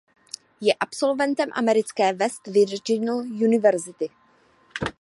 [0.67, 3.13] Je absolventem americké West Virginia
[3.47, 4.09] University.